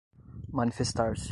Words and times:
manifestar-se 0.51 1.29